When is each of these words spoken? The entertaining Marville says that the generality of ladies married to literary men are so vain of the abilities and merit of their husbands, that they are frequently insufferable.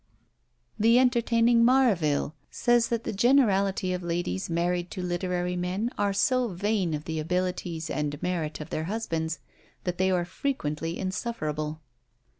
The 0.79 0.97
entertaining 0.97 1.63
Marville 1.63 2.33
says 2.49 2.87
that 2.87 3.03
the 3.03 3.13
generality 3.13 3.93
of 3.93 4.01
ladies 4.01 4.49
married 4.49 4.89
to 4.89 5.03
literary 5.03 5.55
men 5.55 5.91
are 5.95 6.11
so 6.11 6.47
vain 6.47 6.95
of 6.95 7.05
the 7.05 7.19
abilities 7.19 7.87
and 7.87 8.19
merit 8.19 8.59
of 8.59 8.71
their 8.71 8.85
husbands, 8.85 9.37
that 9.83 9.99
they 9.99 10.09
are 10.09 10.25
frequently 10.25 10.97
insufferable. 10.97 11.81